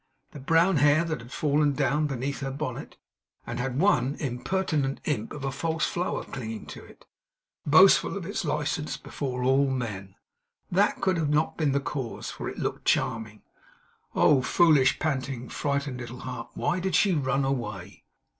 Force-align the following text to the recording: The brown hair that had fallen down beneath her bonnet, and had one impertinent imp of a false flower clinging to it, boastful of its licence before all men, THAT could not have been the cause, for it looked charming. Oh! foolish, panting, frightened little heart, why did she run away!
The 0.31 0.39
brown 0.39 0.77
hair 0.77 1.03
that 1.05 1.21
had 1.21 1.31
fallen 1.31 1.73
down 1.73 2.07
beneath 2.07 2.39
her 2.39 2.49
bonnet, 2.49 2.97
and 3.45 3.59
had 3.59 3.77
one 3.79 4.15
impertinent 4.15 4.99
imp 5.05 5.31
of 5.31 5.45
a 5.45 5.51
false 5.51 5.85
flower 5.85 6.23
clinging 6.23 6.65
to 6.73 6.83
it, 6.83 7.05
boastful 7.67 8.17
of 8.17 8.25
its 8.25 8.43
licence 8.43 8.97
before 8.97 9.43
all 9.43 9.69
men, 9.69 10.15
THAT 10.71 11.01
could 11.01 11.29
not 11.29 11.49
have 11.49 11.57
been 11.57 11.71
the 11.73 11.79
cause, 11.79 12.31
for 12.31 12.49
it 12.49 12.57
looked 12.57 12.85
charming. 12.85 13.43
Oh! 14.15 14.41
foolish, 14.41 14.97
panting, 14.97 15.49
frightened 15.49 15.99
little 16.01 16.21
heart, 16.21 16.49
why 16.55 16.79
did 16.79 16.95
she 16.95 17.13
run 17.13 17.45
away! 17.45 18.03